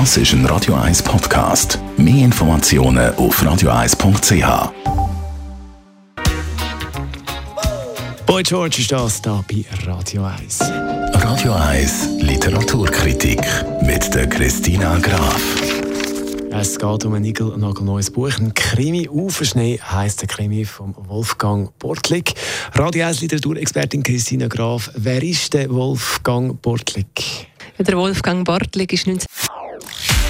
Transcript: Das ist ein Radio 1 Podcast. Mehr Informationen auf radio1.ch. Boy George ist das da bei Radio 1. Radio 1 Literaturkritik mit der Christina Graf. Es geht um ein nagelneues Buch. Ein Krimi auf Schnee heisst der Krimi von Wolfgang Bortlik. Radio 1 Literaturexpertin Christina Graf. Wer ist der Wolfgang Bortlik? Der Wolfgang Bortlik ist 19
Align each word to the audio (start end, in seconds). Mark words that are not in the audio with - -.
Das 0.00 0.16
ist 0.16 0.32
ein 0.32 0.44
Radio 0.46 0.74
1 0.74 1.04
Podcast. 1.04 1.78
Mehr 1.96 2.24
Informationen 2.24 3.14
auf 3.14 3.40
radio1.ch. 3.40 4.72
Boy 8.26 8.42
George 8.42 8.78
ist 8.80 8.90
das 8.90 9.22
da 9.22 9.44
bei 9.48 9.64
Radio 9.86 10.24
1. 10.24 10.62
Radio 10.62 11.52
1 11.52 12.08
Literaturkritik 12.18 13.40
mit 13.82 14.12
der 14.12 14.28
Christina 14.28 14.98
Graf. 14.98 15.40
Es 16.50 16.76
geht 16.76 17.04
um 17.04 17.14
ein 17.14 17.22
nagelneues 17.22 18.10
Buch. 18.10 18.36
Ein 18.36 18.52
Krimi 18.52 19.08
auf 19.08 19.44
Schnee 19.44 19.78
heisst 19.78 20.22
der 20.22 20.28
Krimi 20.28 20.64
von 20.64 20.96
Wolfgang 21.06 21.70
Bortlik. 21.78 22.34
Radio 22.72 23.06
1 23.06 23.20
Literaturexpertin 23.20 24.02
Christina 24.02 24.48
Graf. 24.48 24.90
Wer 24.96 25.22
ist 25.22 25.54
der 25.54 25.70
Wolfgang 25.70 26.60
Bortlik? 26.60 27.46
Der 27.78 27.96
Wolfgang 27.96 28.44
Bortlik 28.44 28.92
ist 28.92 29.08
19 29.08 29.26